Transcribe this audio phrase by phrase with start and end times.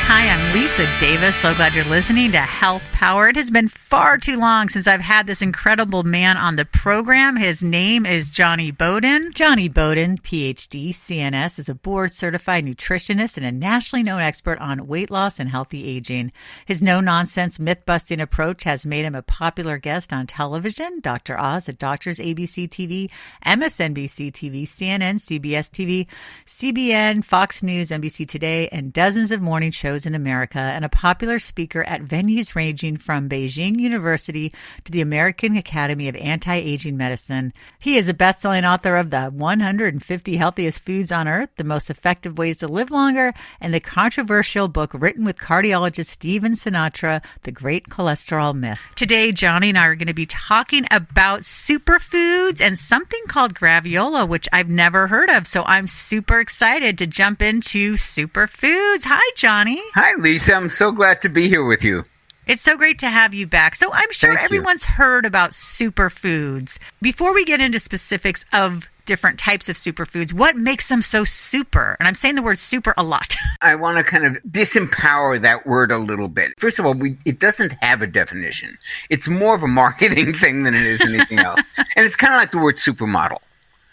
[0.09, 1.35] Hi, I'm Lisa Davis.
[1.35, 3.27] So glad you're listening to Health Power.
[3.27, 7.35] It has been far too long since I've had this incredible man on the program.
[7.35, 9.33] His name is Jonny Bowden.
[9.33, 14.87] Jonny Bowden, PhD, CNS, is a board certified nutritionist and a nationally known expert on
[14.87, 16.31] weight loss and healthy aging.
[16.65, 21.37] His no nonsense, myth busting approach has made him a popular guest on television, Dr.
[21.37, 23.09] Oz at Doctors ABC TV,
[23.45, 26.07] MSNBC TV, CNN, CBS TV,
[26.45, 31.39] CBN, Fox News, NBC Today, and dozens of morning shows in America and a popular
[31.39, 34.53] speaker at venues ranging from Beijing University
[34.83, 37.53] to the American Academy of Anti-Aging Medicine.
[37.79, 42.37] He is a best-selling author of the 150 Healthiest Foods on Earth, The Most Effective
[42.37, 47.87] Ways to Live Longer, and the controversial book written with cardiologist Stephen Sinatra, The Great
[47.87, 48.79] Cholesterol Myth.
[48.95, 54.27] Today, Jonny and I are going to be talking about superfoods and something called graviola,
[54.27, 55.47] which I've never heard of.
[55.47, 59.03] So I'm super excited to jump into superfoods.
[59.05, 59.81] Hi, Jonny.
[59.95, 60.53] Hi, Lisa.
[60.53, 62.05] I'm so glad to be here with you.
[62.45, 63.75] It's so great to have you back.
[63.75, 64.57] So I'm sure Thank you.
[64.57, 66.77] everyone's heard about superfoods.
[67.01, 71.97] Before we get into specifics of different types of superfoods, what makes them so super?
[71.99, 73.35] And I'm saying the word super a lot.
[73.61, 76.53] I want to kind of disempower that word a little bit.
[76.57, 78.77] First of all, we, it doesn't have a definition.
[79.09, 81.61] It's more of a marketing thing than it is anything else.
[81.77, 83.39] and it's kind of like the word supermodel.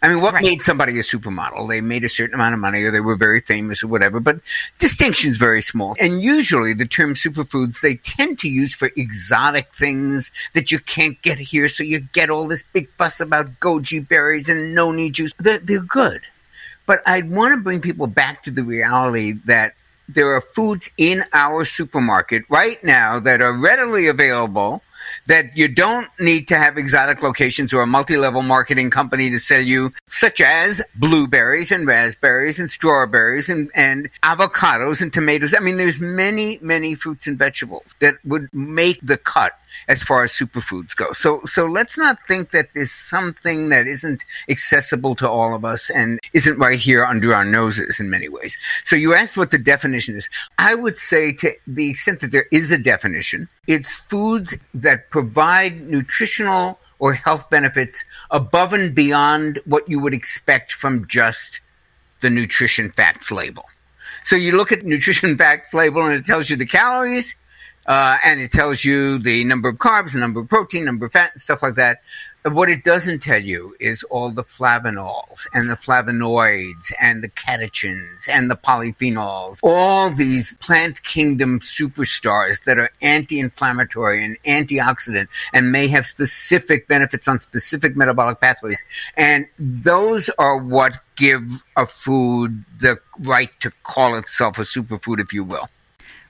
[0.03, 0.43] I mean, what Right.
[0.43, 1.67] made somebody a supermodel?
[1.69, 4.39] They made a certain amount of money or they were very famous or whatever, but
[4.79, 5.97] distinction's very small.
[5.99, 11.21] And usually the term superfoods, they tend to use for exotic things that you can't
[11.23, 11.71] get here.
[11.71, 15.33] So you get all this big fuss about goji berries and noni juice.
[15.39, 16.21] They're, they're good.
[16.85, 19.73] But I'd want to bring people back to the reality that
[20.07, 24.83] there are foods in our supermarket right now that are readily available
[25.27, 29.61] that you don't need to have exotic locations or a multi-level marketing company to sell
[29.61, 35.55] you, such as blueberries and raspberries and strawberries and, and avocados and tomatoes.
[35.55, 39.53] I mean, there's many, many fruits and vegetables that would make the cut
[39.89, 41.13] as far as superfoods go.
[41.13, 45.91] So, so let's not think that there's something that isn't accessible to all of us
[45.91, 48.57] and isn't right here under our noses in many ways.
[48.85, 50.29] So you asked what the definition is.
[50.59, 55.81] I would say to the extent that there is a definition, it's foods that provide
[55.81, 61.61] nutritional or health benefits above and beyond what you would expect from just
[62.21, 63.65] the nutrition facts label.
[64.25, 67.35] So you look at nutrition facts label and it tells you the calories,
[67.87, 71.13] uh, and it tells you the number of carbs, the number of protein, number of
[71.13, 72.01] fat, and stuff like that.
[72.47, 78.29] What it doesn't tell you is all the flavanols and the flavonoids and the catechins
[78.29, 85.89] and the polyphenols, all these plant kingdom superstars that are anti-inflammatory and antioxidant and may
[85.89, 88.85] have specific benefits on specific metabolic pathways.
[89.17, 95.33] And those are what give a food the right to call itself a superfood, if
[95.33, 95.67] you will.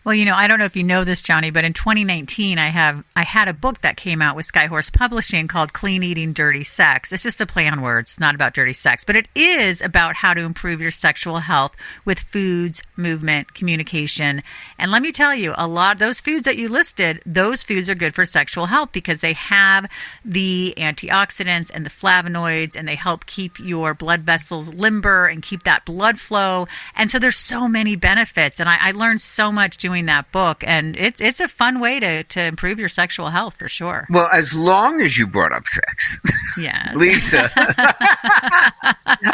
[0.04, 2.68] Well, you know, I don't know if you know this, Jonny, but in 2019, I
[2.68, 6.62] have I had a book that came out with Skyhorse Publishing called "Clean Eating, Dirty
[6.62, 8.10] Sex." It's just a play on words.
[8.10, 11.72] It's not about dirty sex, but it is about how to improve your sexual health
[12.04, 14.42] with foods, movement, communication.
[14.78, 17.88] And let me tell you, a lot of those foods that you listed, those foods
[17.88, 19.88] are good for sexual health because they have
[20.22, 25.62] the antioxidants and the flavonoids, and they help keep your blood vessels limber and keep
[25.62, 26.68] that blood flow.
[26.94, 30.62] And so there's so many benefits, and I, I learned so much doing that book,
[30.66, 34.06] and it's it's a fun way to to improve your sexual health for sure.
[34.10, 36.20] Well, as long as you brought up sex,
[36.58, 37.50] yeah, Lisa,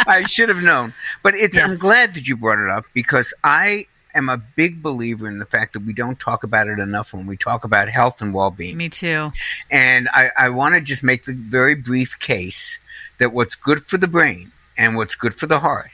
[0.06, 0.94] I should have known.
[1.22, 5.26] But it's, I'm glad that you brought it up because I am a big believer
[5.28, 8.20] in the fact that we don't talk about it enough when we talk about health
[8.20, 8.76] and well-being.
[8.76, 9.32] Me too.
[9.70, 12.78] And I, I want to just make the very brief case
[13.18, 15.90] that what's good for the brain and what's good for the heart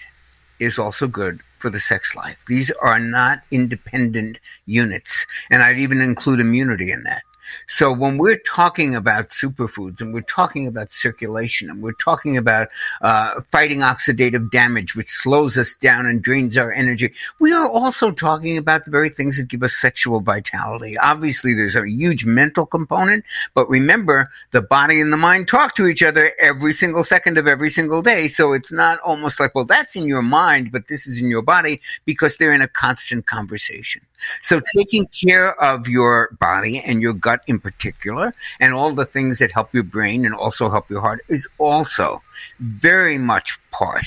[0.59, 2.45] is also good for the sex life.
[2.47, 5.27] These are not independent units.
[5.51, 7.23] And I'd even include immunity in that.
[7.67, 12.69] So when we're talking about superfoods and we're talking about circulation and we're talking about
[13.03, 18.11] uh, fighting oxidative damage, which slows us down and drains our energy, we are also
[18.11, 20.97] talking about the very things that give us sexual vitality.
[20.99, 25.87] Obviously, there's a huge mental component, but remember, the body and the mind talk to
[25.87, 28.29] each other every single second of every single day.
[28.29, 31.43] So it's not almost like, well, that's in your mind, but this is in your
[31.43, 34.03] body because they're in a constant conversation.
[34.43, 39.39] So taking care of your body and your gut in particular, and all the things
[39.39, 42.23] that help your brain and also help your heart is also
[42.61, 44.07] very much part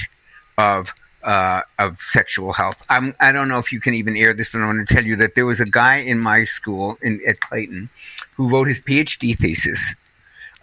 [0.58, 0.94] of
[1.24, 2.86] uh, of sexual health.
[2.90, 5.06] I'm, I don't know if you can even air this, but I want to tell
[5.06, 7.90] you that there was a guy in my school in, at Clayton
[8.36, 9.96] who wrote his PhD thesis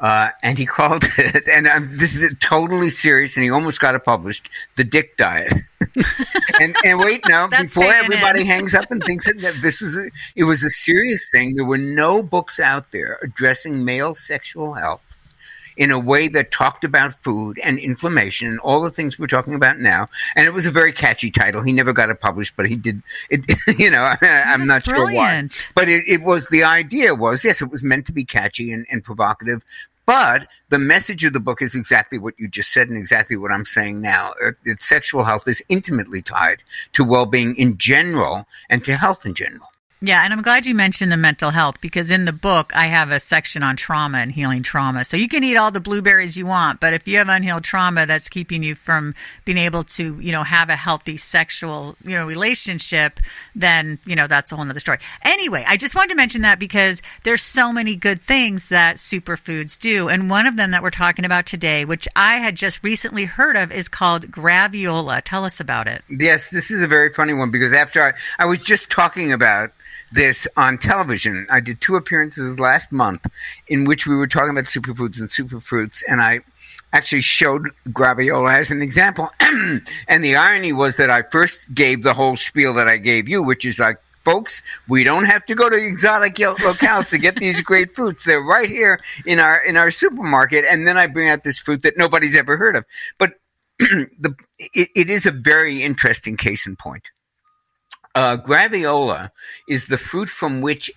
[0.00, 3.94] uh, and he called it, and I'm, this is totally serious, and he almost got
[3.94, 4.48] it published.
[4.76, 5.52] The Dick Diet.
[6.60, 8.46] and, and wait, now before everybody in.
[8.46, 11.54] hangs up and thinks that this was a, it was a serious thing.
[11.56, 15.16] There were no books out there addressing male sexual health
[15.76, 19.54] in a way that talked about food and inflammation and all the things we're talking
[19.54, 20.08] about now.
[20.34, 21.62] And it was a very catchy title.
[21.62, 23.44] He never got it published, but he did it.
[23.78, 25.52] You know, I'm not brilliant.
[25.52, 25.72] sure why.
[25.74, 28.86] But it, it, was the idea was yes, it was meant to be catchy and,
[28.90, 29.62] and provocative.
[30.06, 33.50] But the message of the book is exactly what you just said and exactly what
[33.50, 34.32] I'm saying now.
[34.40, 36.62] Er, it, sexual health is intimately tied
[36.92, 39.68] to well-being in general and to health in general.
[40.06, 43.10] Yeah, and I'm glad you mentioned the mental health because in the book I have
[43.10, 45.04] a section on trauma and healing trauma.
[45.04, 48.06] So you can eat all the blueberries you want, but if you have unhealed trauma
[48.06, 49.14] that's keeping you from
[49.44, 53.18] being able to, you know, have a healthy sexual, you know, relationship,
[53.56, 54.98] then, you know, that's a whole other story.
[55.22, 59.76] Anyway, I just wanted to mention that because there's so many good things that superfoods
[59.76, 60.08] do.
[60.08, 63.56] And one of them that we're talking about today, which I had just recently heard
[63.56, 65.22] of, is called graviola.
[65.24, 66.04] Tell us about it.
[66.08, 69.72] Yes, this is a very funny one because after I, I was just talking about
[70.12, 71.46] this on television.
[71.50, 73.26] I did two appearances last month
[73.68, 76.40] in which we were talking about superfoods and superfruits, and I
[76.92, 79.30] actually showed graviola as an example.
[79.40, 83.42] and the irony was that I first gave the whole spiel that I gave you,
[83.42, 87.60] which is like, folks, we don't have to go to exotic locales to get these
[87.70, 88.24] great fruits.
[88.24, 90.64] They're right here in our in our supermarket.
[90.68, 92.84] And then I bring out this fruit that nobody's ever heard of.
[93.18, 93.34] But
[93.78, 97.10] the, it, it is a very interesting case in point.
[98.16, 99.30] Uh, graviola
[99.68, 100.90] is the fruit from which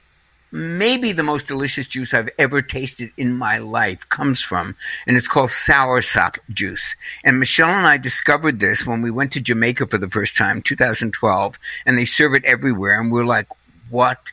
[0.53, 5.27] maybe the most delicious juice I've ever tasted in my life comes from, and it's
[5.27, 6.95] called soursop juice.
[7.25, 10.61] And Michelle and I discovered this when we went to Jamaica for the first time,
[10.61, 13.49] 2012, and they serve it everywhere, and we're like,
[13.89, 14.31] what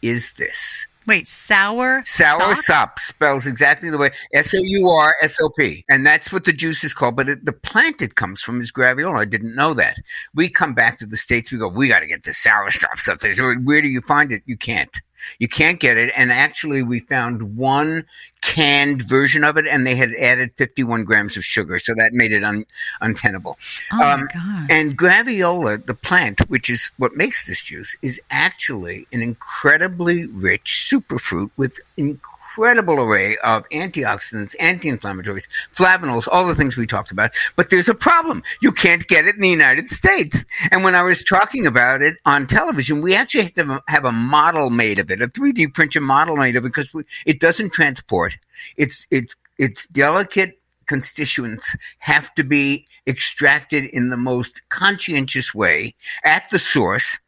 [0.00, 0.86] is this?
[1.06, 2.98] Wait, sour sour sop?
[2.98, 6.52] spells exactly the way S O U R S O P, and that's what the
[6.52, 7.16] juice is called.
[7.16, 9.20] But it, the plant it comes from is graviola.
[9.20, 9.96] I didn't know that.
[10.34, 11.50] We come back to the states.
[11.50, 12.98] We go, we got to get the sour stuff.
[12.98, 13.34] Something.
[13.34, 14.42] So where do you find it?
[14.46, 15.00] You can't.
[15.38, 16.12] You can't get it.
[16.16, 18.04] And actually, we found one
[18.40, 22.32] canned version of it, and they had added 51 grams of sugar, so that made
[22.32, 22.66] it un-
[23.00, 23.56] untenable.
[23.92, 24.70] Oh um, my God.
[24.70, 30.88] And graviola, the plant, which is what makes this juice, is actually an incredibly rich
[30.90, 37.30] superfruit with incredible incredible array of antioxidants, anti-inflammatories, flavonols, all the things we talked about.
[37.56, 38.42] But there's a problem.
[38.60, 40.44] You can't get it in the United States.
[40.70, 44.12] And when I was talking about it on television, we actually have to have a
[44.12, 47.72] model made of it, a 3D printed model made of it because we, it doesn't
[47.72, 48.36] transport.
[48.76, 55.94] It's, it's, it's delicate constituents have to be extracted in the most conscientious way
[56.24, 57.18] at the source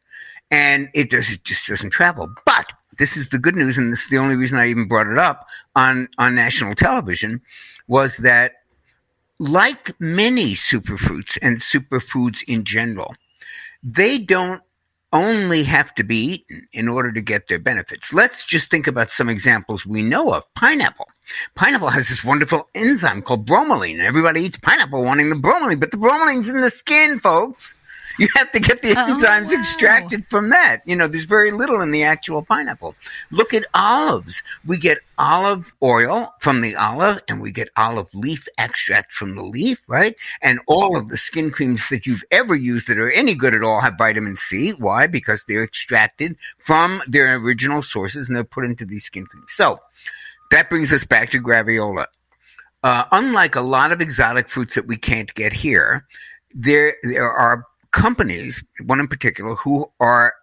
[0.51, 2.29] and it, does, it just doesn't travel.
[2.45, 5.07] But this is the good news, and this is the only reason I even brought
[5.07, 7.41] it up on, on national television,
[7.87, 8.53] was that
[9.39, 13.15] like many superfruits and superfoods in general,
[13.83, 14.61] they don't
[15.13, 18.13] only have to be eaten in order to get their benefits.
[18.13, 20.43] Let's just think about some examples we know of.
[20.55, 21.07] Pineapple.
[21.55, 23.99] Pineapple has this wonderful enzyme called bromelain.
[23.99, 27.75] Everybody eats pineapple wanting the bromelain, but the bromelain's in the skin, folks.
[28.17, 29.59] You have to get the oh, enzymes wow.
[29.59, 30.81] extracted from that.
[30.85, 32.95] You know, there's very little in the actual pineapple.
[33.31, 34.41] Look at olives.
[34.65, 39.43] We get olive oil from the olive and we get olive leaf extract from the
[39.43, 40.15] leaf, right?
[40.41, 43.63] And all of the skin creams that you've ever used that are any good at
[43.63, 44.71] all have vitamin C.
[44.71, 45.07] Why?
[45.07, 49.51] Because they're extracted from their original sources and they're put into these skin creams.
[49.51, 49.79] So
[50.51, 52.07] that brings us back to graviola.
[52.83, 56.05] Uh, unlike a lot of exotic fruits that we can't get here,
[56.53, 60.33] there there are companies, one in particular, who are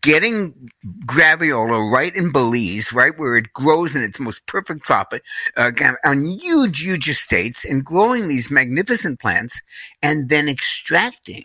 [0.00, 0.68] getting
[1.06, 5.22] graviola right in Belize, right where it grows in its most perfect tropic,
[5.56, 5.70] uh,
[6.04, 9.60] on huge, huge estates, and growing these magnificent plants,
[10.02, 11.44] and then extracting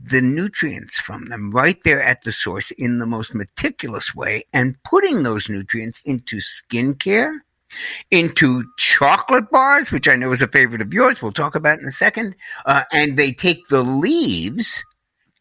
[0.00, 4.80] the nutrients from them right there at the source in the most meticulous way, and
[4.84, 7.38] putting those nutrients into skincare
[8.10, 11.22] into chocolate bars, which I know is a favorite of yours.
[11.22, 12.34] We'll talk about in a second.
[12.66, 14.82] Uh, and they take the leaves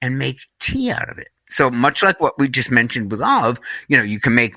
[0.02, 1.30] and make tea out of it.
[1.50, 4.56] So much like what we just mentioned with olive, you know, you can make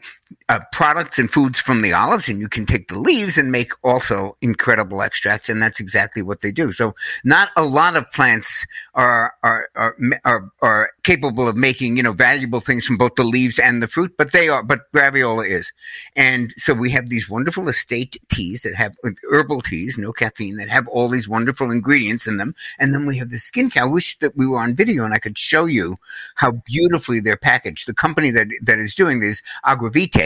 [0.51, 3.73] uh, products and foods from the olives, and you can take the leaves and make
[3.85, 6.73] also incredible extracts, and that's exactly what they do.
[6.73, 12.03] So, not a lot of plants are are are are, are capable of making you
[12.03, 14.65] know valuable things from both the leaves and the fruit, but they are.
[14.65, 15.73] But graviola is,
[16.17, 18.97] and so we have these wonderful estate teas that have
[19.31, 23.17] herbal teas, no caffeine, that have all these wonderful ingredients in them, and then we
[23.19, 23.85] have the skin care.
[23.85, 25.97] I wish that we were on video and I could show you
[26.35, 27.87] how beautifully they're packaged.
[27.87, 30.20] The company that that is doing this, Agravitae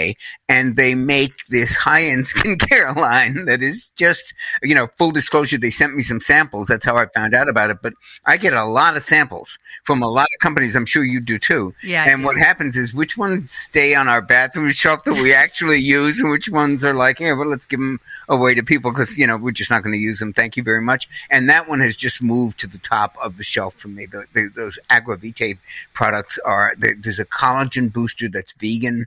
[0.48, 5.58] and they make this high end skincare line that is just, you know, full disclosure.
[5.58, 6.68] They sent me some samples.
[6.68, 7.78] That's how I found out about it.
[7.82, 10.76] But I get a lot of samples from a lot of companies.
[10.76, 11.74] I'm sure you do too.
[11.82, 12.04] Yeah.
[12.08, 16.20] And what happens is which ones stay on our bathroom shelf that we actually use
[16.20, 19.26] and which ones are like, yeah, well, let's give them away to people because, you
[19.26, 20.32] know, we're just not going to use them.
[20.32, 21.08] Thank you very much.
[21.30, 24.06] And that one has just moved to the top of the shelf for me.
[24.06, 25.58] The, the, those Agravitae
[25.92, 29.06] products are, there's a collagen booster that's vegan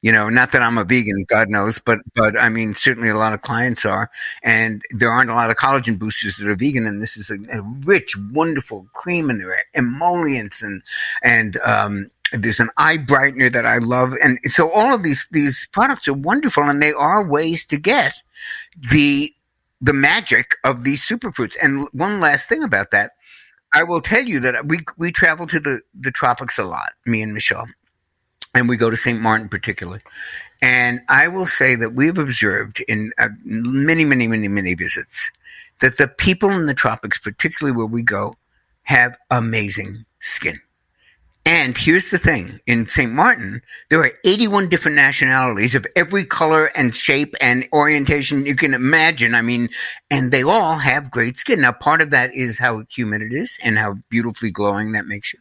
[0.00, 3.16] you know, not that I'm a vegan, God knows, but but I mean, certainly a
[3.16, 4.10] lot of clients are,
[4.42, 6.86] and there aren't a lot of collagen boosters that are vegan.
[6.86, 10.82] And this is a, a rich, wonderful cream, and there are emollients, and
[11.22, 15.68] and um, there's an eye brightener that I love, and so all of these these
[15.72, 18.14] products are wonderful, and they are ways to get
[18.92, 19.34] the
[19.80, 21.56] the magic of these superfruits.
[21.60, 23.12] And one last thing about that,
[23.72, 27.20] I will tell you that we we travel to the the tropics a lot, me
[27.20, 27.66] and Michelle
[28.54, 29.20] and we go to St.
[29.20, 30.00] Martin particularly.
[30.60, 35.30] And I will say that we've observed in uh, many, many, many, many visits
[35.80, 38.34] that the people in the tropics, particularly where we go,
[38.82, 40.60] have amazing skin.
[41.48, 43.10] And here's the thing in St.
[43.10, 48.74] Martin, there are 81 different nationalities of every color and shape and orientation you can
[48.74, 49.34] imagine.
[49.34, 49.70] I mean,
[50.10, 51.62] and they all have great skin.
[51.62, 55.32] Now, part of that is how humid it is and how beautifully glowing that makes
[55.32, 55.38] you.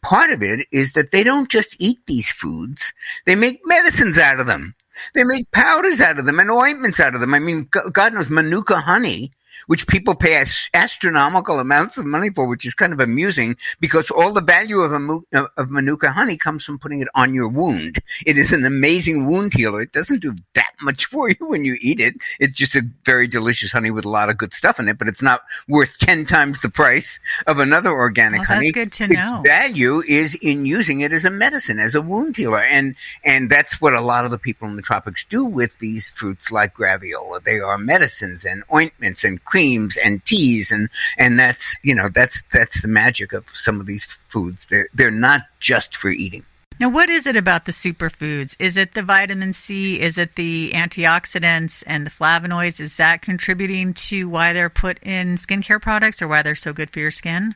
[0.00, 2.94] Part of it is that they don't just eat these foods,
[3.26, 4.74] they make medicines out of them.
[5.12, 7.34] They make powders out of them and ointments out of them.
[7.34, 9.30] I mean, God knows, Manuka honey
[9.66, 14.32] which people pay astronomical amounts of money for, which is kind of amusing because all
[14.32, 17.98] the value of, a, uh, of Manuka honey comes from putting it on your wound.
[18.26, 19.80] It is an amazing wound healer.
[19.80, 22.14] It doesn't do that much for you when you eat it.
[22.38, 25.08] It's just a very delicious honey with a lot of good stuff in it, but
[25.08, 28.70] it's not worth 10 times the price of another organic well, honey.
[28.70, 29.42] That's good to its know.
[29.42, 32.62] value is in using it as a medicine, as a wound healer.
[32.62, 36.08] And, and that's what a lot of the people in the tropics do with these
[36.08, 37.42] fruits like graviola.
[37.42, 42.42] They are medicines and ointments and creams and teas and and that's you know that's
[42.52, 44.66] that's the magic of some of these foods.
[44.66, 46.44] They're they're not just for eating.
[46.80, 48.56] Now, what is it about the superfoods?
[48.58, 50.00] Is it the vitamin C?
[50.00, 52.80] Is it the antioxidants and the flavonoids?
[52.80, 56.88] Is that contributing to why they're put in skincare products or why they're so good
[56.88, 57.54] for your skin?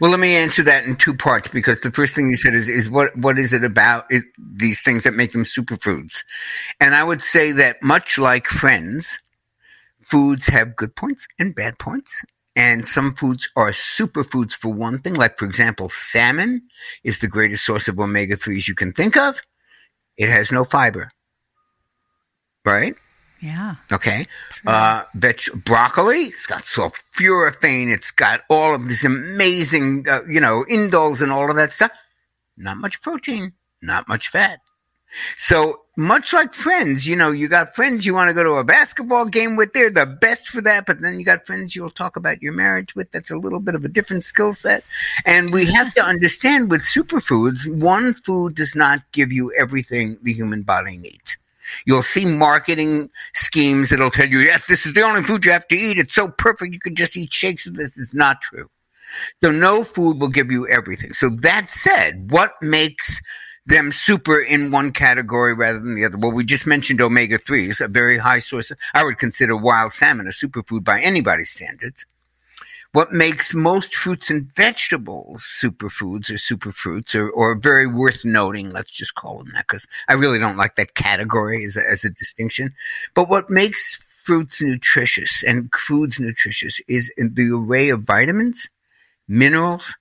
[0.00, 2.66] Well, let me answer that in two parts because the first thing you said is,
[2.66, 6.24] is what, what is it about it, these things that make them superfoods?
[6.80, 9.18] And I would say that much like friends,
[10.06, 12.24] foods have good points and bad points.
[12.54, 15.14] And some foods are superfoods for one thing.
[15.14, 16.62] Like, for example, salmon
[17.04, 19.42] is the greatest source of omega 3s you can think of.
[20.16, 21.10] It has no fiber.
[22.64, 22.94] Right?
[23.42, 23.74] Yeah.
[23.92, 24.26] Okay.
[24.66, 27.92] Uh, veg- broccoli, it's got sulforaphane.
[27.92, 31.92] It's got all of this amazing, uh, you know, indoles and all of that stuff.
[32.56, 34.60] Not much protein, not much fat.
[35.38, 38.64] So much like friends, you know, you got friends you want to go to a
[38.64, 39.72] basketball game with.
[39.72, 40.86] They're the best for that.
[40.86, 43.10] But then you got friends you'll talk about your marriage with.
[43.12, 44.84] That's a little bit of a different skill set.
[45.24, 50.32] And we have to understand with superfoods, one food does not give you everything the
[50.32, 51.36] human body needs.
[51.84, 55.66] You'll see marketing schemes that'll tell you, yes, this is the only food you have
[55.68, 55.98] to eat.
[55.98, 56.72] It's so perfect.
[56.72, 57.98] You can just eat shakes of this.
[57.98, 58.70] It's not true.
[59.40, 61.12] So no food will give you everything.
[61.12, 63.20] So that said, what makes
[63.66, 66.16] them super in one category rather than the other.
[66.16, 68.72] Well, we just mentioned omega 3s, a very high source.
[68.94, 72.06] I would consider wild salmon a superfood by anybody's standards.
[72.92, 78.90] What makes most fruits and vegetables superfoods or superfruits or, or very worth noting, let's
[78.90, 82.10] just call them that, because I really don't like that category as a, as a
[82.10, 82.72] distinction.
[83.14, 88.70] But what makes fruits nutritious and foods nutritious is the array of vitamins,
[89.28, 89.94] minerals,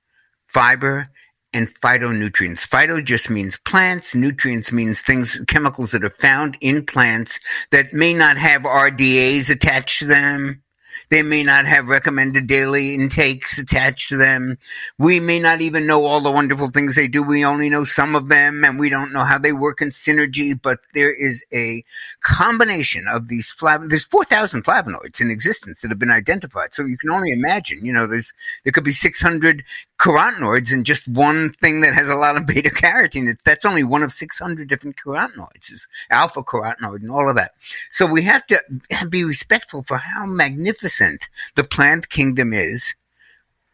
[0.46, 1.10] fiber,
[1.56, 2.68] and phytonutrients.
[2.68, 4.14] Phyto just means plants.
[4.14, 7.40] Nutrients means things, chemicals that are found in plants
[7.72, 10.62] that may not have RDAs attached to them.
[11.10, 14.58] They may not have recommended daily intakes attached to them.
[14.98, 17.22] We may not even know all the wonderful things they do.
[17.22, 20.60] We only know some of them and we don't know how they work in synergy,
[20.60, 21.84] but there is a
[22.22, 26.74] combination of these flav, there's 4,000 flavonoids in existence that have been identified.
[26.74, 28.34] So you can only imagine, you know, there's,
[28.64, 29.64] there could be 600
[29.98, 33.30] carotenoids and just one thing that has a lot of beta carotene.
[33.30, 37.54] It's, that's only one of 600 different carotenoids, is alpha carotenoid and all of that.
[37.92, 38.62] So we have to
[39.10, 42.96] be respectful for how magnificent the plant kingdom is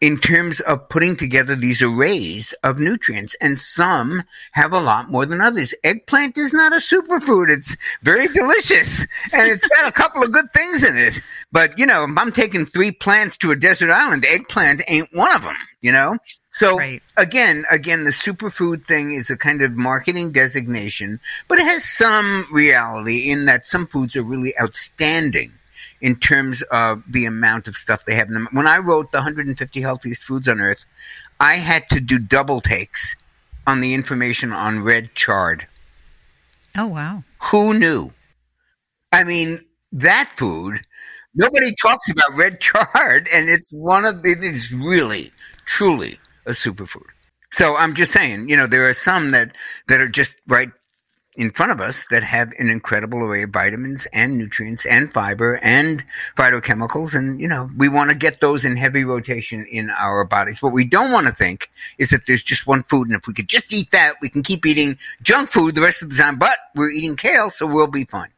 [0.02, 3.36] in terms of putting together these arrays of nutrients.
[3.40, 5.72] And some have a lot more than others.
[5.84, 7.48] Eggplant is not a superfood.
[7.48, 11.20] It's very delicious and it's got a couple of good things in it.
[11.52, 15.42] But, you know, I'm taking three plants to a desert island, eggplant ain't one of
[15.42, 16.18] them, you know?
[16.50, 17.00] So Right.
[17.16, 22.44] again, again, the superfood thing is a kind of marketing designation, but it has some
[22.50, 25.52] reality in that some foods are really outstanding
[26.02, 28.48] in terms of the amount of stuff they have in them.
[28.50, 30.84] When I wrote the 150 healthiest foods on earth,
[31.40, 33.14] I had to do double takes
[33.66, 35.68] on the information on red chard.
[36.76, 37.22] Oh, wow.
[37.50, 38.10] Who knew?
[39.12, 40.80] I mean, that food,
[41.36, 45.30] nobody talks about red chard, and it's one of the, it is really,
[45.66, 47.06] truly a superfood.
[47.52, 49.54] So I'm just saying, you know, there are some that,
[49.86, 50.70] that are just right
[51.34, 55.58] in front of us that have an incredible array of vitamins and nutrients and fiber
[55.62, 56.04] and
[56.36, 57.14] phytochemicals.
[57.14, 60.62] And, you know, we want to get those in heavy rotation in our bodies.
[60.62, 63.08] What we don't want to think is that there's just one food.
[63.08, 66.02] And if we could just eat that, we can keep eating junk food the rest
[66.02, 68.28] of the time, but we're eating kale, so we'll be fine.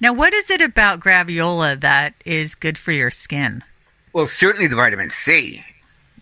[0.00, 3.64] Now, what is it about graviola that is good for your skin?
[4.12, 5.64] Well, certainly the vitamin C.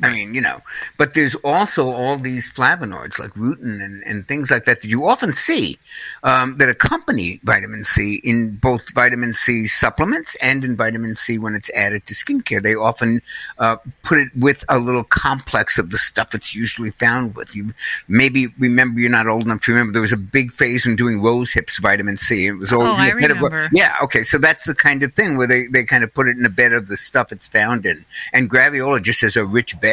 [0.02, 0.60] I mean, you know,
[0.98, 5.06] but there's also all these flavonoids like rutin and, and things like that that you
[5.06, 5.78] often see
[6.24, 11.54] um, that accompany vitamin C in both vitamin C supplements and in vitamin C when
[11.54, 12.62] it's added to skincare.
[12.62, 13.22] They often
[13.58, 17.54] uh, put it with a little complex of the stuff it's usually found with.
[17.54, 17.72] You
[18.08, 21.22] maybe remember you're not old enough to remember there was a big phase in doing
[21.22, 22.46] rose hips vitamin C.
[22.46, 23.68] It was always Oh, in I bed of remember.
[23.72, 24.22] yeah, okay.
[24.22, 26.50] So that's the kind of thing where they, they kind of put it in a
[26.50, 28.04] bed of the stuff it's found in.
[28.32, 29.91] And graviola just has a rich bed,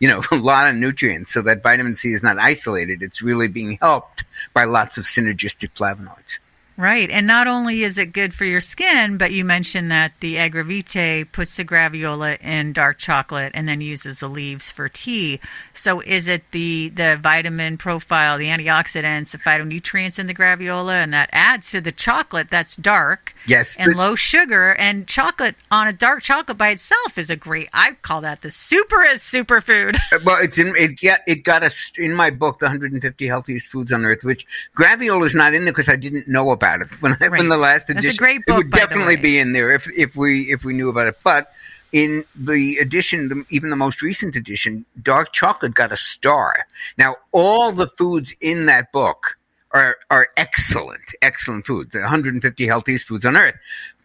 [0.00, 1.32] you know, a lot of nutrients.
[1.32, 3.02] So that vitamin C is not isolated.
[3.02, 6.38] It's really being helped by lots of synergistic flavonoids.
[6.76, 7.08] Right.
[7.08, 11.30] And not only is it good for your skin, but you mentioned that the agravitae
[11.30, 15.38] puts the graviola in dark chocolate and then uses the leaves for tea.
[15.72, 21.12] So is it the, the vitamin profile, the antioxidants, the phytonutrients in the graviola, and
[21.12, 23.76] that adds to the chocolate that's dark Yes.
[23.78, 24.72] and the- low sugar?
[24.74, 28.48] And chocolate on a dark chocolate by itself is a great, I call that the
[28.48, 29.96] superest superfood.
[30.24, 31.00] well, it's in it.
[31.00, 34.44] Got it got us in my book, the 150 healthiest foods on earth, which
[34.76, 37.38] graviola is not in there because I didn't know about it when I, Right.
[37.38, 38.16] when the last That's a edition.
[38.16, 41.18] great It would definitely be in there if if we if we knew about it,
[41.22, 41.52] but.
[41.92, 46.66] In the edition, the, even the most recent edition, dark chocolate got a star.
[46.98, 49.38] Now, all the foods in that book
[49.70, 51.92] are are excellent, excellent foods.
[51.92, 53.54] The 150 healthiest foods on earth,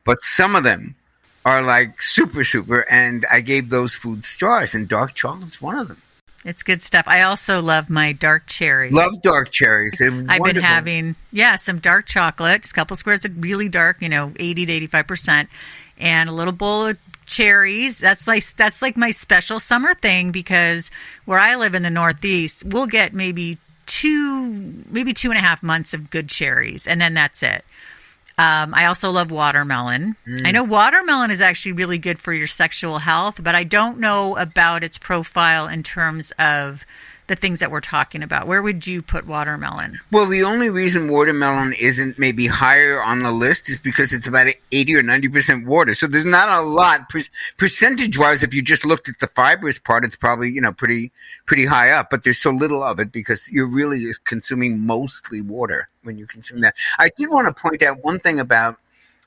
[0.04, 0.94] but some of them
[1.46, 2.82] are like super super.
[2.92, 6.00] And I gave those foods stars, and dark chocolate's one of them.
[6.46, 7.06] It's good stuff.
[7.08, 8.92] I also love my dark cherry.
[8.92, 10.00] Love dark cherries.
[10.02, 14.08] I've been having, yeah, some dark chocolate, just a couple squares of really dark, you
[14.10, 15.48] know, 80 to 85%,
[15.98, 18.00] and a little bowl of cherries.
[18.00, 20.92] That's like, that's like my special summer thing because
[21.26, 25.62] where I live in the Northeast, we'll get maybe two, maybe two and a half
[25.62, 27.66] months of good cherries, and then that's it.
[28.40, 30.16] Um, I also love watermelon.
[30.26, 30.48] Mm.
[30.48, 34.38] I know watermelon is actually really good for your sexual health, but I don't know
[34.38, 36.86] about its profile in terms of
[37.30, 38.46] the things that we're talking about.
[38.48, 40.00] Where would you put watermelon?
[40.12, 44.48] Well, the only reason watermelon isn't maybe higher on the list is because it's about
[44.74, 45.94] 80 or 90% water.
[45.96, 47.22] So there's not a lot per-
[47.58, 48.44] percentage wise.
[48.44, 51.12] If you just looked at the fibrous part, it's probably, you know, pretty,
[51.46, 55.88] pretty high up, but there's so little of it because you're really consuming mostly water
[56.04, 56.76] when you consume that.
[56.98, 58.78] I did want to point out one thing about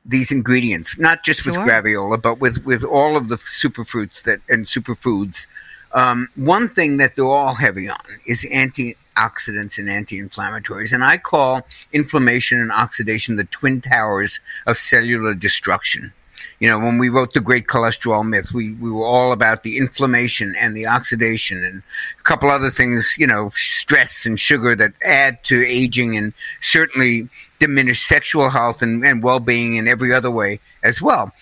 [0.04, 1.64] these ingredients, not just with Sure.
[1.64, 5.46] graviola, but with, with all of the superfruits that and superfoods.
[5.94, 11.66] Um, one thing that they're all heavy on is antioxidants and anti-inflammatories, and I call
[11.92, 16.12] inflammation and oxidation the twin towers of cellular destruction.
[16.60, 19.76] You know, when we wrote the Great Cholesterol Myth, we, we were all about the
[19.76, 21.82] inflammation and the oxidation and
[22.20, 27.28] a couple other things, you know, stress and sugar that add to aging and certainly
[27.58, 31.32] diminish sexual health and, and well-being in every other way as well.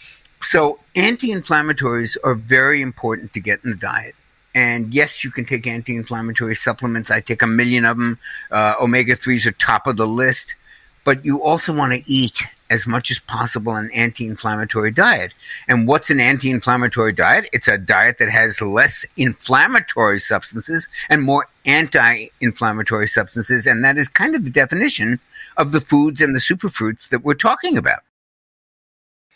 [0.40, 4.14] So anti-inflammatories are very important to get in the diet.
[4.54, 7.10] And yes, you can take anti inflammatory supplements.
[7.10, 8.18] I take a million of them.
[8.50, 10.56] Uh, Omega 3s are top of the list.
[11.04, 15.34] But you also want to eat as much as possible an anti inflammatory diet.
[15.66, 17.48] And what's an anti inflammatory diet?
[17.52, 23.66] It's a diet that has less inflammatory substances and more anti inflammatory substances.
[23.66, 25.18] And that is kind of the definition
[25.56, 28.00] of the foods and the superfruits that we're talking about.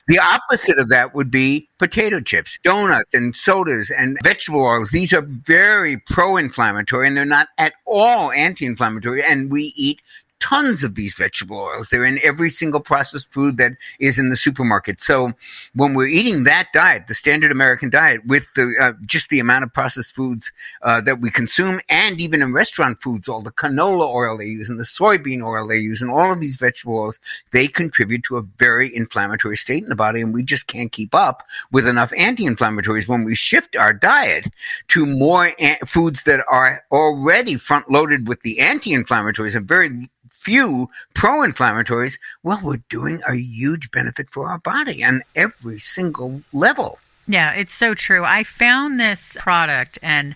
[0.07, 4.91] The opposite of that would be potato chips, donuts, and sodas and vegetable oils.
[4.91, 9.23] These are very pro inflammatory and they're not at all anti inflammatory.
[9.23, 10.01] And we eat
[10.45, 11.89] tons of these vegetable oils.
[11.89, 15.01] They're in every single processed food that is in the supermarket.
[15.01, 15.33] So
[15.75, 19.65] when we're eating that diet, the standard American diet, with the uh, just the amount
[19.65, 20.53] of processed foods
[20.83, 24.69] uh, that we consume, and even in restaurant foods, all the canola oil they use
[24.69, 27.19] and the soybean oil they use, and all of these vegetable oils,
[27.53, 31.15] they contribute to a very inflammatory state in the body, and we just can't keep
[31.15, 33.09] up with enough anti-inflammatories.
[33.09, 34.49] When we shift our diet
[34.89, 40.11] to more an- foods that are already front loaded with the anti-inflammatories and very
[40.45, 46.99] few pro-inflammatories, well, we're doing a huge benefit for our body on every single level.
[47.27, 48.23] Yeah, it's so true.
[48.25, 50.35] I found this product and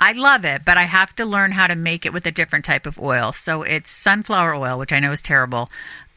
[0.00, 2.64] I love it, but I have to learn how to make it with a different
[2.64, 3.32] type of oil.
[3.32, 5.70] So it's sunflower oil, which I know is terrible,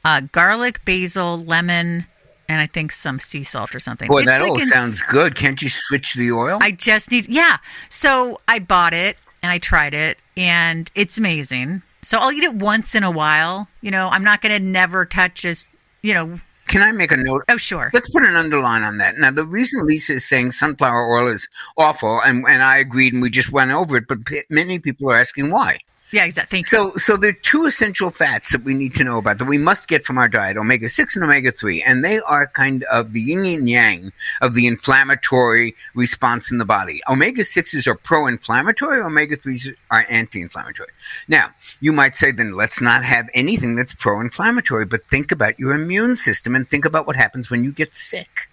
[0.05, 2.05] uh, garlic, basil, lemon,
[2.47, 4.07] and I think some sea salt or something.
[4.07, 5.35] Boy, It's that like all sounds good.
[5.35, 6.59] Can't you switch the oil?
[6.61, 7.57] I just need, yeah.
[7.89, 11.81] So I bought it and I tried it, and it's amazing.
[12.03, 13.67] So I'll eat it once in a while.
[13.81, 17.17] You know, I'm not going to never touch just, you know, Can I make a
[17.17, 17.43] note?
[17.49, 17.89] oh, sure.
[17.93, 19.17] Let's put an underline on that.
[19.17, 23.21] Now, the reason Lisa is saying sunflower oil is awful, and, and I agreed, and
[23.21, 25.79] we just went over it, but p- many people are asking why.
[26.13, 26.57] Yeah, exactly.
[26.57, 26.91] Thank you.
[26.91, 29.57] So, so there are two essential fats that we need to know about that we
[29.57, 33.13] must get from our diet: omega six and omega three, and they are kind of
[33.13, 37.01] the yin and yang of the inflammatory response in the body.
[37.09, 40.89] Omega sixes are pro-inflammatory; omega threes are anti-inflammatory.
[41.27, 41.49] Now,
[41.79, 46.15] you might say, then let's not have anything that's pro-inflammatory, but think about your immune
[46.15, 48.49] system and think about what happens when you get sick.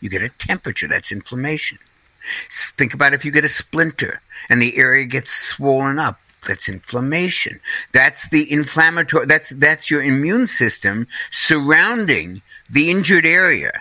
[0.00, 1.78] You get a temperature, that's inflammation.
[2.78, 6.18] Think about if you get a splinter and the area gets swollen up.
[6.46, 7.60] That's inflammation.
[7.92, 9.26] That's the inflammatory.
[9.26, 13.72] That's that's your immune system surrounding the injured area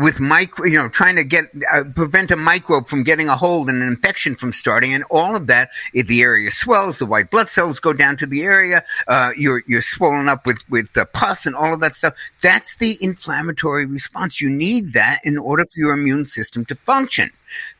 [0.00, 3.68] with micro, you know, trying to get uh, prevent a microbe from getting a hold
[3.68, 5.70] and an infection from starting, and all of that.
[5.92, 8.84] If the area swells, the white blood cells go down to the area.
[9.06, 12.14] Uh, you're you're swollen up with with pus and all of that stuff.
[12.40, 14.40] That's the inflammatory response.
[14.40, 17.30] You need that in order for your immune system to function.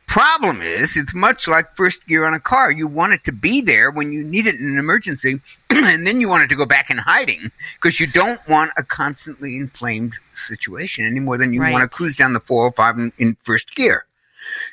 [0.07, 2.71] Problem is, it's much like first gear on a car.
[2.71, 6.21] You want it to be there when you need it in an emergency, and then
[6.21, 10.13] you want it to go back in hiding because you don't want a constantly inflamed
[10.33, 11.71] situation any more than you Right.
[11.71, 14.05] want to cruise down the 405 in, in first gear.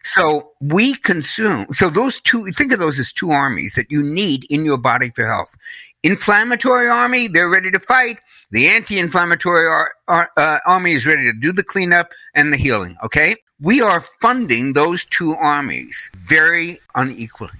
[0.02, 4.44] So we consume, so those two, think of those as two armies that you need
[4.50, 5.56] in your body for health.
[6.02, 8.18] Inflammatory army, they're ready to fight.
[8.50, 12.96] The anti-inflammatory ar- ar- uh, army is ready to do the cleanup and the healing.
[13.04, 13.36] Okay.
[13.62, 17.50] We are funding those two armies very unequally.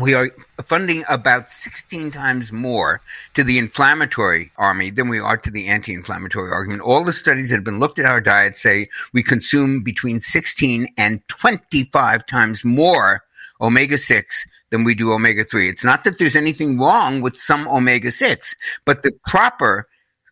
[0.00, 0.30] We are
[0.64, 3.02] funding about 16 times more
[3.34, 6.80] to the inflammatory army than we are to the anti-inflammatory argument.
[6.80, 10.88] All the studies that have been looked at our diet say we consume between 16
[10.96, 13.22] and 25 times more
[13.60, 15.68] omega 6 than we do omega 3.
[15.68, 19.86] It's not that there's anything wrong with some omega 6, but the proper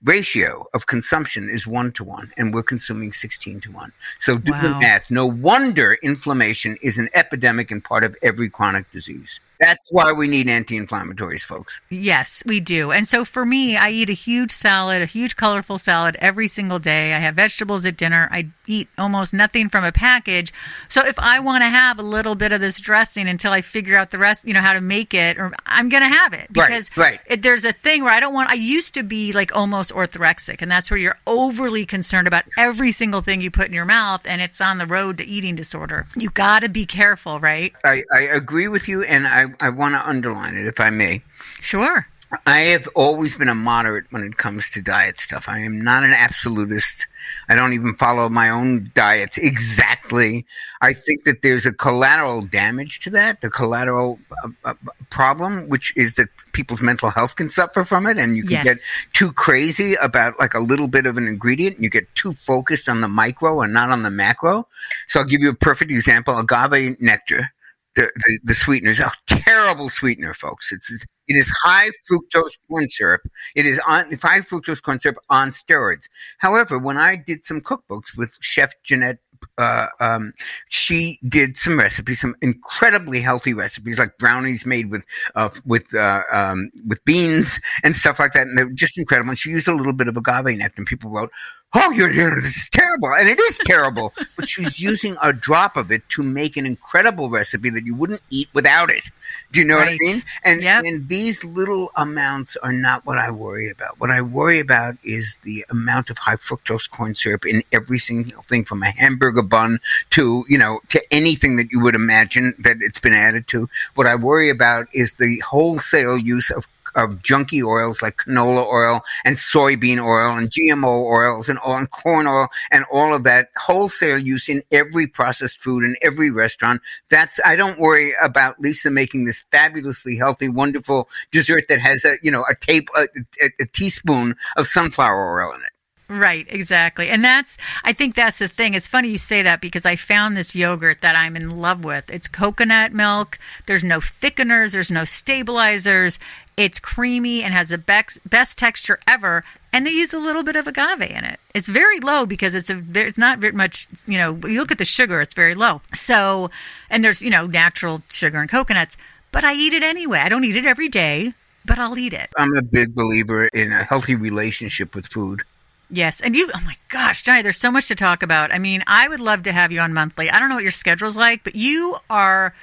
[0.04, 3.92] ratio of consumption is 1 to 1 and we're consuming 16 to 1.
[4.18, 5.10] So do the math.
[5.10, 9.40] No wonder inflammation is an epidemic and part of every chronic disease.
[9.61, 11.81] That's why we need anti-inflammatories, folks.
[11.90, 12.90] Yes, we do.
[12.90, 16.79] And so for me, I eat a huge salad, a huge colorful salad every single
[16.79, 17.14] day.
[17.14, 18.29] I have vegetables at dinner.
[18.33, 20.53] I eat almost nothing from a package.
[20.88, 23.96] So if I want to have a little bit of this dressing until I figure
[23.96, 26.53] out the rest, you know, how to make it, or I'm going to have it
[26.53, 27.20] because right.
[27.27, 30.62] It, there's a thing where I don't want, I used to be like almost orthorexic
[30.62, 34.23] and that's where you're overly concerned about every single thing you put in your mouth
[34.25, 36.07] and it's on the road to eating disorder.
[36.16, 37.75] You got to be careful, right?
[37.85, 41.22] I, I agree with you, and I, I want to underline it, if I may.
[41.60, 42.06] Sure.
[42.46, 45.48] I have always been a moderate when it comes to diet stuff.
[45.48, 47.08] I am not an absolutist.
[47.48, 50.46] I don't even follow my own diets exactly.
[50.80, 54.74] I think that there's a collateral damage to that, the collateral uh, uh,
[55.10, 58.64] problem, which is that people's mental health can suffer from it, and you can Yes.
[58.64, 58.76] get
[59.12, 61.76] too crazy about like a little bit of an ingredient.
[61.76, 64.68] And you get too focused on the micro and not on the macro.
[65.08, 67.52] So I'll give you a perfect example: agave nectar
[67.96, 70.72] the, the, the sweetener is a terrible sweetener, folks.
[70.72, 73.20] It's, it's it is high fructose corn syrup.
[73.55, 76.09] It is on high fructose corn syrup on steroids.
[76.38, 79.18] However, when I did some cookbooks with Chef Jeanette
[79.59, 80.33] uh, um,
[80.68, 86.22] she did some recipes, some incredibly healthy recipes, like brownies made with uh, with uh,
[86.33, 89.31] um, with beans and stuff like that, and they're just incredible.
[89.31, 91.31] And she used a little bit of agave nectar, and people wrote,
[91.74, 93.09] oh, you're, you're, this is terrible.
[93.14, 94.12] And it is terrible.
[94.37, 98.20] but she's using a drop of it to make an incredible recipe that you wouldn't
[98.30, 99.09] eat without it.
[99.52, 99.98] Do you know Right.
[100.00, 100.22] what I mean?
[100.44, 100.85] And, Yep.
[100.87, 104.00] and these little amounts are not what I worry about.
[104.00, 108.42] What I worry about is the amount of high fructose corn syrup in every single
[108.42, 109.78] thing from a hamburger bun
[110.11, 113.68] to, you know, to anything that you would imagine that it's been added to.
[113.94, 119.03] What I worry about is the wholesale use of of junky oils like canola oil
[119.24, 124.18] and soybean oil and GMO oils and, and corn oil and all of that wholesale
[124.18, 126.81] use in every processed food in every restaurant.
[127.09, 132.16] That's I don't worry about Lisa making this fabulously healthy, wonderful dessert that has a
[132.22, 133.09] you know a tape a,
[133.42, 135.69] a, a teaspoon of sunflower oil in it.
[136.11, 137.09] Right, exactly.
[137.09, 138.75] And that's, I think that's the thing.
[138.75, 142.11] It's funny you say that because I found this yogurt that I'm in love with.
[142.11, 143.38] It's coconut milk.
[143.66, 146.18] There's no thickeners, there's no stabilizers.
[146.57, 149.44] It's creamy and has the best, best texture ever.
[149.73, 151.38] And they use a little bit of agave in it.
[151.55, 154.79] It's very low because it's a, it's not very much, you know, you look at
[154.79, 155.81] the sugar, it's very low.
[155.94, 156.51] So,
[156.90, 158.96] and there's, you know, natural sugar and coconuts,
[159.31, 160.18] but I eat it anyway.
[160.18, 162.31] I don't eat it every day, but I'll eat it.
[162.37, 165.44] I'm a big believer in a healthy relationship with food.
[165.90, 168.53] Yes, and you, oh my gosh, Jonny, there's so much to talk about.
[168.53, 170.31] I mean, I would love to have you on monthly.
[170.31, 172.55] I don't know what your schedule's like, but you are,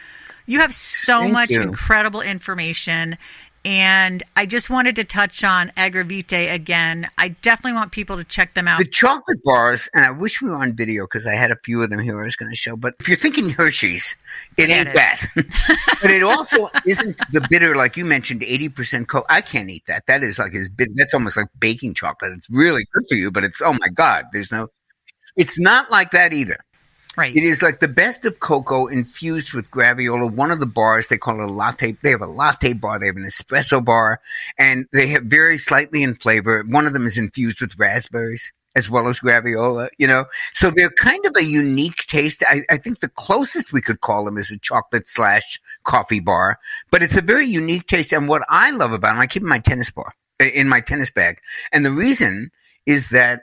[0.46, 1.62] you have so Thank much you.
[1.62, 3.18] incredible information.
[3.66, 7.08] And I just wanted to touch on Agravitae again.
[7.18, 8.80] I definitely want people to check them out.
[8.80, 11.82] The chocolate bars, and I wish we were on video because I had a few
[11.84, 12.78] of them here I was going to show.
[12.78, 14.16] But if you're thinking Hershey's,
[14.58, 14.94] it Forget ain't it.
[14.94, 15.28] that.
[16.02, 19.26] but it also isn't the bitter, like you mentioned, 80% cocoa.
[19.30, 20.06] I can't eat that.
[20.08, 20.90] That is like bit.
[20.96, 22.32] That's almost like baking chocolate.
[22.34, 24.26] It's really good for you, but it's oh my god.
[24.32, 24.68] There's no.
[25.36, 26.58] It's not like that either.
[27.18, 27.36] Right.
[27.36, 30.32] It is like the best of cocoa infused with graviola.
[30.32, 31.98] One of the bars they call it a latte.
[32.02, 33.00] They have a latte bar.
[33.00, 34.22] They have an espresso bar,
[34.58, 36.64] and they have very slightly in flavor.
[36.68, 39.90] One of them is infused with raspberries as well as graviola.
[39.98, 42.44] You know, so they're kind of a unique taste.
[42.48, 46.60] I, I think the closest we could call them is a chocolate slash coffee bar,
[46.92, 48.14] but it's a very unique taste.
[48.14, 51.40] And what I love about them, I keep my tennis bar in my tennis bag,
[51.72, 52.52] and the reason
[52.86, 53.42] is that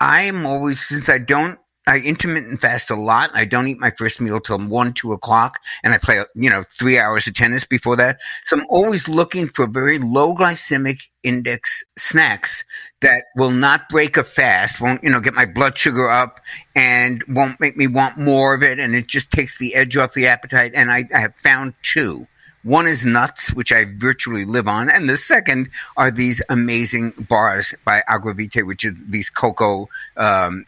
[0.00, 3.30] I am always since I don't I intermittent fast a lot.
[3.34, 6.64] I don't eat my first meal till one, two o'clock, and I play, you know,
[6.78, 8.20] three hours of tennis before that.
[8.44, 12.64] So I'm always looking for very low glycemic index snacks
[13.00, 16.40] that will not break a fast, won't, you know, get my blood sugar up
[16.74, 18.78] and won't make me want more of it.
[18.78, 20.72] And it just takes the edge off the appetite.
[20.74, 22.26] And I, I have found two.
[22.62, 25.68] One is nuts, which I virtually live on, and the second
[25.98, 30.64] are these amazing bars by Agravitae, which is these cocoa um,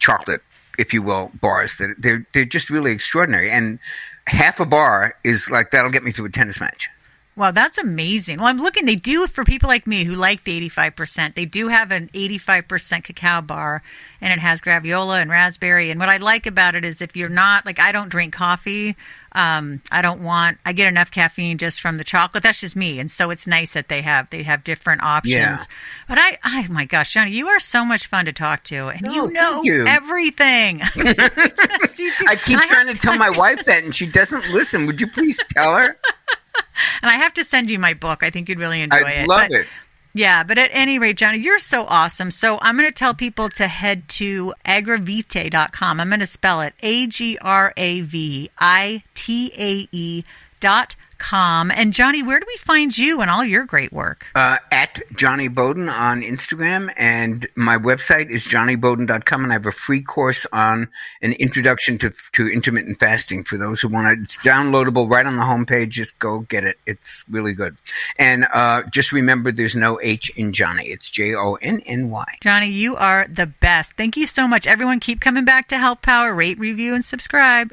[0.00, 0.42] chocolate,
[0.78, 1.76] if you will, bars.
[1.76, 3.50] That they're they're just really extraordinary.
[3.50, 3.78] And
[4.26, 6.88] half a bar is like that'll get me through a tennis match.
[7.36, 8.38] Wow, that's amazing.
[8.38, 11.68] Well, I'm looking, they do, for people like me who like the 85%, they do
[11.68, 13.82] have an 85% cacao bar
[14.20, 15.90] and it has graviola and raspberry.
[15.90, 18.94] And what I like about it is if you're not, like, I don't drink coffee.
[19.32, 22.42] Um, I don't want, I get enough caffeine just from the chocolate.
[22.42, 22.98] That's just me.
[22.98, 25.34] And so it's nice that they have, they have different options.
[25.34, 25.64] Yeah.
[26.08, 29.02] But I, oh my gosh, Jonny, you are so much fun to talk to and
[29.02, 29.86] No, you know you.
[29.86, 30.80] everything.
[30.96, 32.12] Yes, you.
[32.28, 34.84] I keep And trying to tell my wife that, and she doesn't listen.
[34.86, 35.96] Would you please tell her?
[37.02, 38.22] And I have to send you my book.
[38.22, 39.28] I think you'd really enjoy I it.
[39.28, 39.66] love But- it.
[40.12, 42.32] Yeah, but at any rate, Jonny, you're so awesome.
[42.32, 46.00] So I'm going to tell people to head to agravitae.com.
[46.00, 50.24] I'm going to spell it A G R A V I T A E
[50.58, 51.70] dot com.
[51.70, 54.26] And Jonny, where do we find you and all your great work?
[54.34, 59.72] uh, at Jonny Bowden on Instagram, and my website is jonnybowden.com, and I have a
[59.72, 60.88] free course on
[61.22, 64.22] an introduction to to intermittent fasting for those who want it.
[64.22, 65.90] It's downloadable right on the homepage.
[65.90, 66.78] Just go get it.
[66.86, 67.76] It's really good.
[68.18, 70.86] And uh, just remember, there's no H in Jonny.
[70.86, 72.24] It's J O N N Y.
[72.40, 73.92] Jonny, you are the best.
[73.96, 74.66] Thank you so much.
[74.66, 76.34] Everyone, keep coming back to Health Power.
[76.34, 77.72] Rate, review, and subscribe.